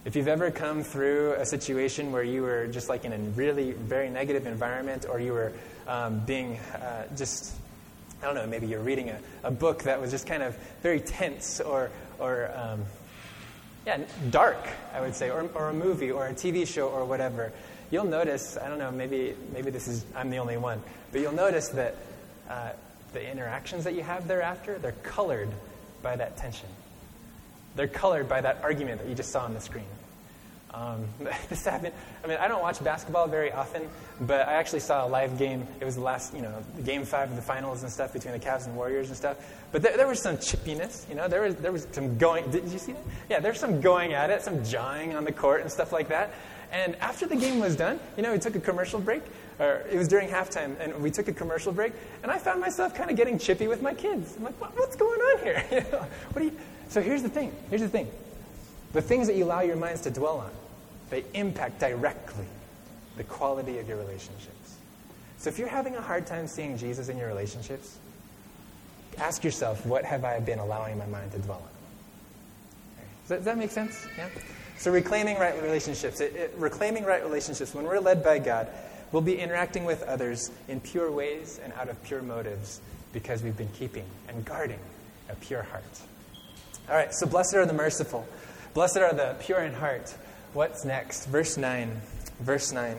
[0.05, 3.71] If you've ever come through a situation where you were just like in a really
[3.71, 5.53] very negative environment, or you were
[5.87, 7.55] um, being uh, just,
[8.21, 10.99] I don't know, maybe you're reading a, a book that was just kind of very
[10.99, 12.85] tense or, or um,
[13.87, 17.53] yeah, dark, I would say, or, or a movie or a TV show or whatever,
[17.93, 21.31] you'll notice, I don't know, maybe, maybe this is, I'm the only one, but you'll
[21.31, 21.95] notice that
[22.51, 22.71] uh,
[23.13, 25.51] the interactions that you have thereafter, they're colored
[26.03, 26.69] by that tension.
[27.77, 29.85] They're colored by that argument that you just saw on the screen.
[30.75, 31.05] Um,
[31.49, 31.95] this happened.
[32.25, 33.89] I mean, I don't watch basketball very often,
[34.21, 35.67] but I actually saw a live game.
[35.81, 38.39] It was the last, you know, game five of the finals and stuff between the
[38.39, 39.37] Cavs and Warriors and stuff.
[39.71, 41.29] But there, there was some chippiness, you know.
[41.29, 42.51] There was there was some going.
[42.51, 43.03] Did you see that?
[43.29, 46.33] Yeah, there's some going at it, some jawing on the court and stuff like that.
[46.73, 49.23] And after the game was done, you know, we took a commercial break,
[49.59, 52.95] or it was during halftime, and we took a commercial break, and I found myself
[52.95, 54.37] kind of getting chippy with my kids.
[54.39, 55.65] I'm like, what, what's going on here?
[55.71, 56.57] You know, what do you?
[56.89, 57.53] So here's the thing.
[57.71, 58.11] Here's the thing.
[58.93, 60.51] The things that you allow your minds to dwell on,
[61.11, 62.45] they impact directly
[63.17, 64.77] the quality of your relationships.
[65.39, 67.99] So if you're having a hard time seeing Jesus in your relationships,
[69.19, 73.05] ask yourself, what have I been allowing my mind to dwell on?
[73.23, 74.07] Does that, does that make sense?
[74.17, 74.29] Yeah?
[74.79, 76.21] So reclaiming right relationships.
[76.21, 77.75] It, it, reclaiming right relationships.
[77.75, 78.69] When we're led by God,
[79.13, 82.81] we'll be interacting with others in pure ways and out of pure motives
[83.13, 84.81] because we've been keeping and guarding
[85.29, 85.85] a pure heart.
[86.89, 88.27] All right, so blessed are the merciful.
[88.75, 90.15] Blessed are the pure in heart.
[90.53, 91.27] What's next?
[91.27, 92.01] Verse 9.
[92.41, 92.97] Verse 9.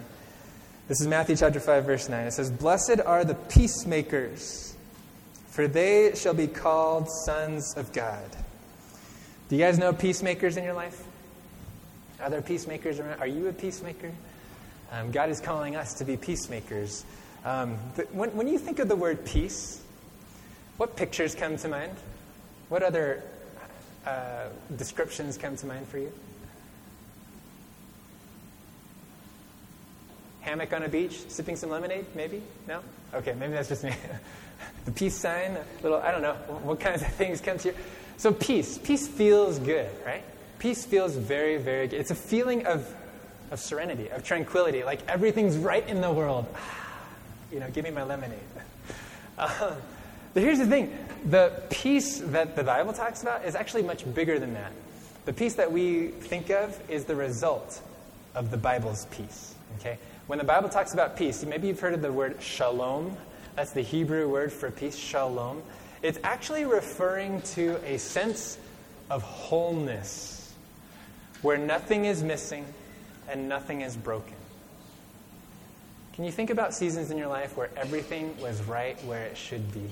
[0.88, 2.28] This is Matthew chapter 5, verse 9.
[2.28, 4.76] It says, Blessed are the peacemakers,
[5.48, 8.24] for they shall be called sons of God.
[9.50, 11.04] Do you guys know peacemakers in your life?
[12.22, 13.19] Are there peacemakers around?
[13.19, 14.12] Are you a peacemaker?
[14.91, 17.04] Um, God is calling us to be peacemakers.
[17.43, 17.76] Um,
[18.13, 19.82] when, when you think of the word peace,
[20.78, 21.96] what pictures come to mind?
[22.69, 23.24] What other
[24.06, 26.12] uh, descriptions come to mind for you?
[30.42, 32.42] Hammock on a beach, sipping some lemonade, maybe?
[32.68, 32.82] No?
[33.13, 33.94] Okay, maybe that's just me.
[34.86, 37.76] the peace sign, little, I don't know, what kinds of things come to you?
[38.18, 38.78] So, peace.
[38.78, 40.24] Peace feels good, right?
[40.60, 42.00] Peace feels very, very good.
[42.00, 42.94] It's a feeling of,
[43.52, 46.46] of serenity, of tranquility, like everything's right in the world.
[47.52, 48.39] You know, give me my lemonade.
[49.36, 49.74] Uh,
[50.34, 54.39] but here's the thing the peace that the Bible talks about is actually much bigger
[54.39, 54.72] than that.
[55.26, 57.82] The peace that we think of is the result
[58.36, 59.56] of the Bible's peace.
[59.80, 59.98] Okay?
[60.28, 63.15] When the Bible talks about peace, maybe you've heard of the word shalom.
[63.56, 65.62] That's the Hebrew word for peace, shalom.
[66.02, 68.58] It's actually referring to a sense
[69.10, 70.54] of wholeness
[71.41, 72.65] where nothing is missing
[73.30, 74.36] and nothing is broken.
[76.13, 79.74] Can you think about seasons in your life where everything was right where it should
[79.74, 79.89] be?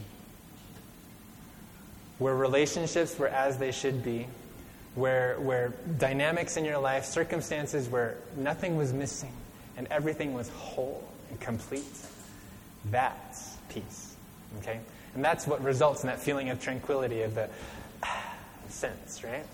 [2.21, 4.27] Where relationships were as they should be?
[4.93, 9.34] Where, where dynamics in your life, circumstances where nothing was missing
[9.75, 11.84] and everything was whole and complete?
[12.91, 14.15] That's peace.
[14.60, 14.81] Okay?
[15.15, 17.49] And that's what results in that feeling of tranquility, of the
[18.69, 19.47] sense, right?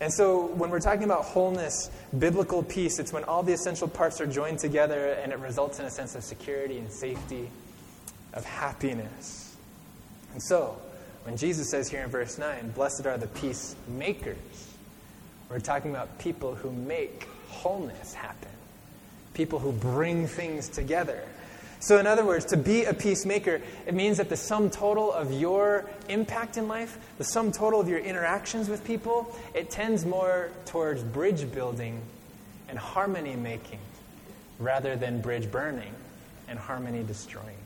[0.00, 4.20] And so when we're talking about wholeness, biblical peace, it's when all the essential parts
[4.20, 7.50] are joined together and it results in a sense of security and safety,
[8.34, 9.56] of happiness.
[10.32, 10.78] And so,
[11.24, 14.36] when Jesus says here in verse 9, blessed are the peacemakers,
[15.48, 18.50] we're talking about people who make wholeness happen,
[19.32, 21.22] people who bring things together.
[21.80, 25.32] So, in other words, to be a peacemaker, it means that the sum total of
[25.32, 30.50] your impact in life, the sum total of your interactions with people, it tends more
[30.64, 32.00] towards bridge building
[32.68, 33.80] and harmony making
[34.58, 35.92] rather than bridge burning
[36.48, 37.56] and harmony destroying.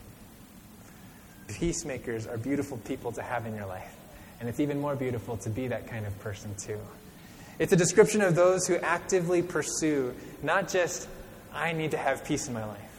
[1.49, 3.95] Peacemakers are beautiful people to have in your life.
[4.39, 6.79] And it's even more beautiful to be that kind of person, too.
[7.57, 11.09] It's a description of those who actively pursue not just,
[11.53, 12.89] I need to have peace in my life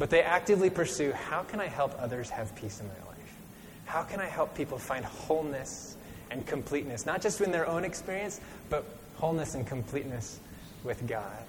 [0.00, 3.36] but they actively pursue how can I help others have peace in their life?
[3.84, 5.96] How can I help people find wholeness
[6.30, 8.84] and completeness, not just in their own experience, but
[9.16, 10.40] wholeness and completeness
[10.84, 11.44] with God?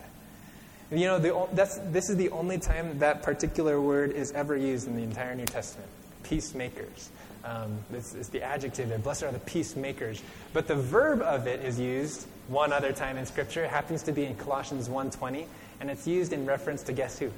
[0.91, 4.97] You know, the, this is the only time that particular word is ever used in
[4.97, 5.89] the entire New Testament
[6.23, 7.09] peacemakers.
[7.43, 8.99] Um, it's, it's the adjective there.
[8.99, 10.21] Blessed are the peacemakers.
[10.53, 13.63] But the verb of it is used one other time in Scripture.
[13.63, 15.45] It happens to be in Colossians 1.20,
[15.79, 17.31] and it's used in reference to guess who?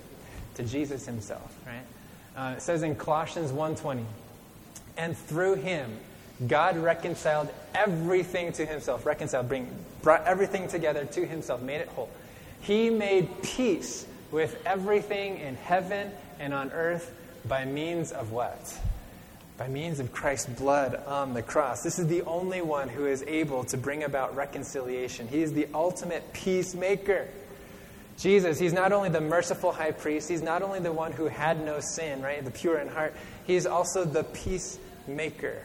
[0.56, 1.84] to Jesus himself, right?
[2.36, 4.04] Uh, it says in Colossians 1.20,
[4.98, 5.98] and through him,
[6.48, 9.06] God reconciled everything to himself.
[9.06, 9.68] Reconciled, bring,
[10.02, 12.10] brought everything together to himself, made it whole.
[12.62, 17.14] He made peace with everything in heaven and on earth
[17.48, 18.78] by means of what?
[19.58, 21.84] By means of Christ's blood on the cross.
[21.84, 25.28] This is the only one who is able to bring about reconciliation.
[25.28, 27.28] He is the ultimate peacemaker.
[28.18, 31.64] Jesus, he's not only the merciful high priest, he's not only the one who had
[31.64, 32.44] no sin, right?
[32.44, 33.14] The pure in heart,
[33.46, 35.62] he's also the peacemaker.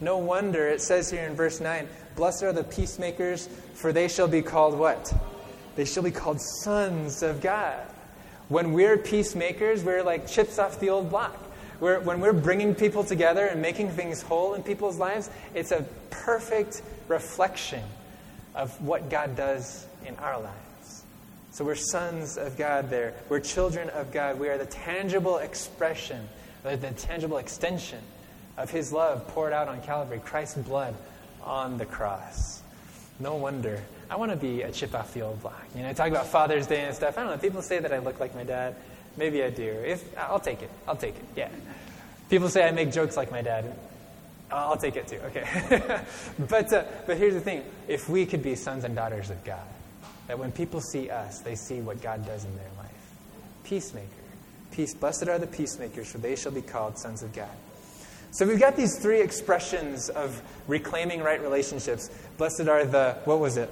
[0.00, 4.28] No wonder it says here in verse 9, Blessed are the peacemakers, for they shall
[4.28, 5.12] be called what?
[5.76, 7.86] They shall be called sons of God.
[8.48, 11.38] When we're peacemakers, we're like chips off the old block.
[11.80, 15.84] We're, when we're bringing people together and making things whole in people's lives, it's a
[16.10, 17.82] perfect reflection
[18.54, 21.02] of what God does in our lives.
[21.50, 23.14] So we're sons of God there.
[23.28, 24.38] We're children of God.
[24.38, 26.28] We are the tangible expression,
[26.62, 27.98] the tangible extension
[28.56, 30.94] of His love poured out on Calvary, Christ's blood
[31.42, 32.62] on the cross.
[33.18, 33.82] No wonder.
[34.12, 35.64] I want to be a chip off the old block.
[35.74, 37.16] You know, I talk about Father's Day and stuff.
[37.16, 37.38] I don't know.
[37.38, 38.76] People say that I look like my dad.
[39.16, 39.64] Maybe I do.
[39.64, 40.68] If I'll take it.
[40.86, 41.24] I'll take it.
[41.34, 41.48] Yeah.
[42.28, 43.74] People say I make jokes like my dad.
[44.50, 45.16] I'll take it too.
[45.16, 46.02] Okay.
[46.50, 49.66] but uh, but here's the thing: if we could be sons and daughters of God,
[50.26, 52.90] that when people see us, they see what God does in their life.
[53.64, 54.06] Peacemaker,
[54.72, 54.92] peace.
[54.92, 57.48] Blessed are the peacemakers, for they shall be called sons of God.
[58.32, 62.08] So we've got these three expressions of reclaiming right relationships.
[62.38, 63.70] Blessed are the, what was it?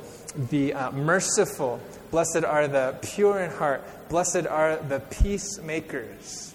[0.51, 1.81] The uh, merciful.
[2.11, 3.83] Blessed are the pure in heart.
[4.11, 6.55] Blessed are the peacemakers.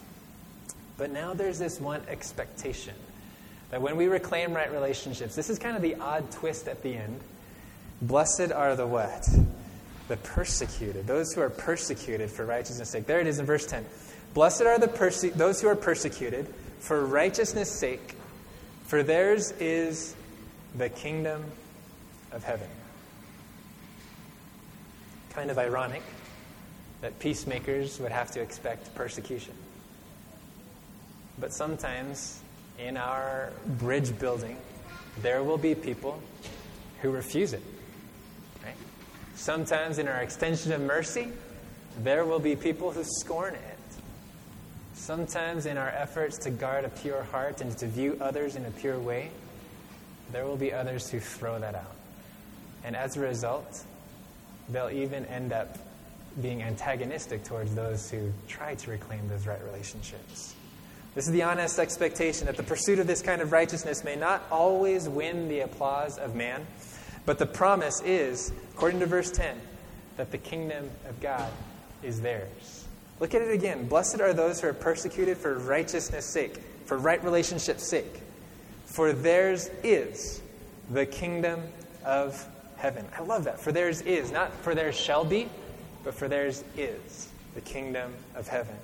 [0.98, 2.94] But now there's this one expectation
[3.72, 6.96] that when we reclaim right relationships, this is kind of the odd twist at the
[6.96, 7.20] end.
[8.04, 9.28] Blessed are the what?
[10.10, 11.08] The persecuted.
[11.08, 13.08] Those who are persecuted for righteousness' sake.
[13.08, 13.84] There it is in verse 10.
[14.36, 16.54] Blessed are the perse- those who are persecuted
[16.86, 18.16] for righteousness' sake,
[18.86, 20.16] for theirs is
[20.78, 21.44] the kingdom
[22.32, 22.68] of heaven.
[25.32, 26.04] Kind of ironic
[27.02, 29.56] that peacemakers would have to expect persecution.
[31.40, 32.40] But sometimes
[32.78, 34.58] in our bridge building,
[35.24, 36.22] there will be people
[37.02, 37.64] who refuse it.
[38.64, 38.76] Right?
[39.34, 41.30] Sometimes in our extension of mercy,
[42.04, 43.75] there will be people who scorn it.
[45.06, 48.72] Sometimes, in our efforts to guard a pure heart and to view others in a
[48.72, 49.30] pure way,
[50.32, 51.94] there will be others who throw that out.
[52.84, 53.84] And as a result,
[54.68, 55.78] they'll even end up
[56.42, 60.56] being antagonistic towards those who try to reclaim those right relationships.
[61.14, 64.42] This is the honest expectation that the pursuit of this kind of righteousness may not
[64.50, 66.66] always win the applause of man,
[67.28, 69.56] but the promise is, according to verse 10,
[70.18, 71.52] that the kingdom of God
[72.02, 72.85] is theirs.
[73.20, 73.88] Look at it again.
[73.88, 78.22] Blessed are those who are persecuted for righteousness' sake, for right relationship's sake.
[78.86, 80.42] For theirs is
[80.92, 81.62] the kingdom
[82.04, 82.46] of
[82.78, 83.06] heaven.
[83.18, 83.60] I love that.
[83.60, 85.50] For theirs is, not for theirs shall be,
[86.04, 88.76] but for theirs is the kingdom of heaven.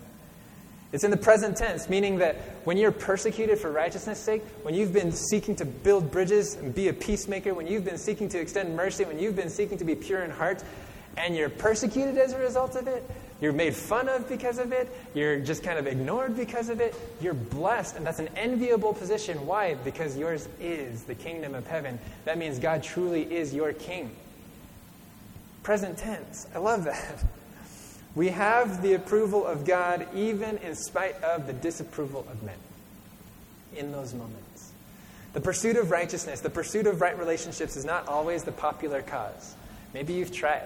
[0.92, 4.92] It's in the present tense, meaning that when you're persecuted for righteousness' sake, when you've
[4.92, 8.76] been seeking to build bridges and be a peacemaker, when you've been seeking to extend
[8.76, 10.64] mercy, when you've been seeking to be pure in heart,
[11.16, 13.10] and you're persecuted as a result of it,
[13.42, 14.88] you're made fun of because of it.
[15.16, 16.96] You're just kind of ignored because of it.
[17.20, 19.48] You're blessed, and that's an enviable position.
[19.48, 19.74] Why?
[19.74, 21.98] Because yours is the kingdom of heaven.
[22.26, 24.12] That means God truly is your king.
[25.64, 26.48] Present tense.
[26.54, 27.24] I love that.
[28.14, 32.58] We have the approval of God even in spite of the disapproval of men
[33.78, 34.74] in those moments.
[35.32, 39.56] The pursuit of righteousness, the pursuit of right relationships is not always the popular cause.
[39.94, 40.64] Maybe you've tried.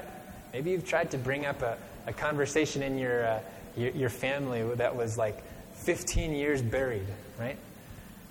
[0.53, 3.39] Maybe you've tried to bring up a, a conversation in your, uh,
[3.75, 5.43] your, your family that was like
[5.75, 7.07] 15 years buried,
[7.39, 7.57] right?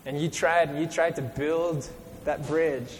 [0.06, 1.88] And you tried you tried to build
[2.24, 2.98] that bridge,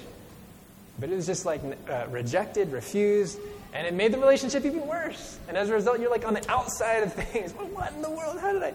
[0.99, 3.39] but it was just like uh, rejected, refused,
[3.73, 5.39] and it made the relationship even worse.
[5.49, 7.53] And as a result, you're like on the outside of things.
[7.75, 8.39] What in the world?
[8.41, 8.73] How did I?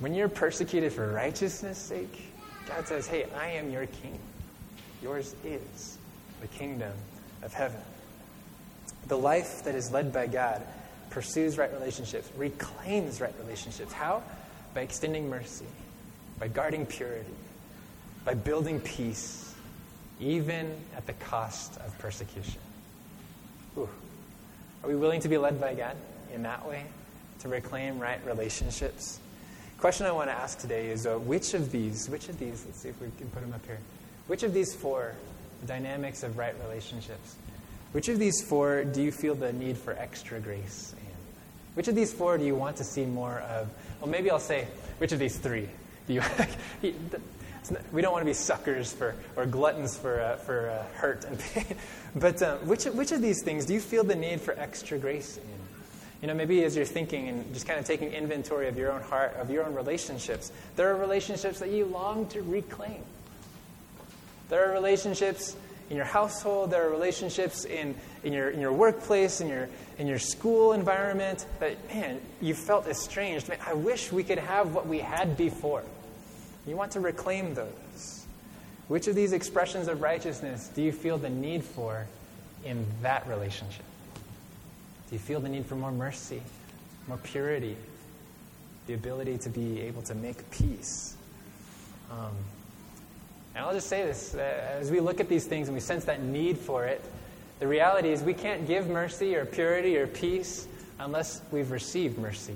[0.00, 2.22] When you're persecuted for righteousness' sake,
[2.66, 4.18] God says, Hey, I am your king.
[5.02, 5.98] Yours is
[6.40, 6.92] the kingdom
[7.42, 7.80] of heaven.
[9.08, 10.62] The life that is led by God
[11.10, 13.92] pursues right relationships, reclaims right relationships.
[13.92, 14.22] How?
[14.74, 15.66] By extending mercy,
[16.38, 17.34] by guarding purity,
[18.24, 19.54] by building peace,
[20.20, 22.60] even at the cost of persecution.
[23.76, 23.88] Ooh.
[24.82, 25.96] Are we willing to be led by God
[26.34, 26.84] in that way
[27.40, 29.18] to reclaim right relationships?
[29.78, 32.80] Question I want to ask today is uh, which of these, which of these, let's
[32.80, 33.78] see if we can put them up here,
[34.26, 35.14] which of these four
[35.66, 37.36] dynamics of right relationships,
[37.92, 41.08] which of these four do you feel the need for extra grace in?
[41.74, 43.68] which of these four do you want to see more of?
[44.00, 44.66] Well, maybe I'll say,
[44.98, 45.68] which of these three
[46.06, 46.22] do you?
[47.92, 51.38] we don't want to be suckers for or gluttons for uh, for uh, hurt and
[51.38, 51.64] pain.
[52.16, 55.36] But um, which which of these things do you feel the need for extra grace
[55.36, 55.42] in?
[56.22, 59.02] You know, maybe as you're thinking and just kind of taking inventory of your own
[59.02, 63.04] heart, of your own relationships, there are relationships that you long to reclaim.
[64.48, 65.54] There are relationships
[65.90, 69.68] in your household, there are relationships in, in, your, in your workplace, in your,
[69.98, 73.48] in your school environment that, man, you felt estranged.
[73.48, 75.82] Man, I wish we could have what we had before.
[76.66, 78.26] You want to reclaim those.
[78.88, 82.06] Which of these expressions of righteousness do you feel the need for
[82.64, 83.84] in that relationship?
[85.08, 86.42] Do you feel the need for more mercy,
[87.06, 87.76] more purity,
[88.86, 91.16] the ability to be able to make peace?
[92.10, 92.34] Um,
[93.58, 96.04] and I'll just say this uh, as we look at these things and we sense
[96.04, 97.04] that need for it,
[97.58, 100.68] the reality is we can't give mercy or purity or peace
[101.00, 102.54] unless we've received mercy,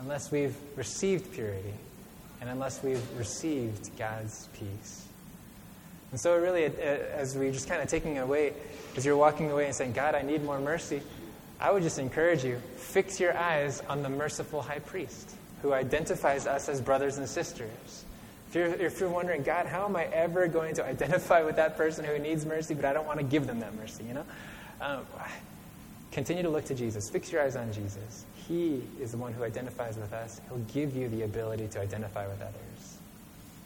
[0.00, 1.72] unless we've received purity,
[2.40, 5.06] and unless we've received God's peace.
[6.10, 8.54] And so, really, as we're just kind of taking away,
[8.96, 11.00] as you're walking away and saying, God, I need more mercy,
[11.60, 16.48] I would just encourage you fix your eyes on the merciful high priest who identifies
[16.48, 18.04] us as brothers and sisters.
[18.48, 21.76] If you're, if you're wondering, God, how am I ever going to identify with that
[21.76, 24.24] person who needs mercy, but I don't want to give them that mercy, you know?
[24.80, 25.06] Um,
[26.12, 27.10] continue to look to Jesus.
[27.10, 28.24] Fix your eyes on Jesus.
[28.48, 30.40] He is the one who identifies with us.
[30.48, 32.98] He'll give you the ability to identify with others.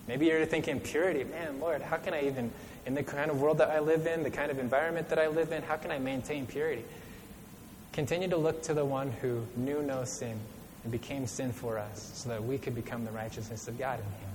[0.09, 1.25] Maybe you're thinking purity.
[1.25, 2.51] Man, Lord, how can I even,
[2.87, 5.29] in the kind of world that I live in, the kind of environment that I
[5.29, 6.85] live in, how can I maintain purity?
[7.93, 10.39] Continue to look to the one who knew no sin
[10.83, 14.05] and became sin for us so that we could become the righteousness of God in
[14.05, 14.30] him.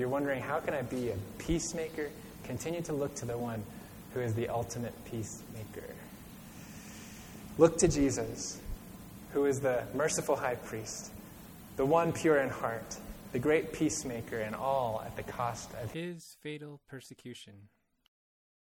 [0.00, 2.08] You're wondering, how can I be a peacemaker?
[2.44, 3.62] Continue to look to the one
[4.14, 5.94] who is the ultimate peacemaker.
[7.58, 8.58] Look to Jesus,
[9.34, 11.12] who is the merciful high priest,
[11.76, 12.96] the one pure in heart,
[13.32, 17.52] the great peacemaker, and all at the cost of his fatal persecution.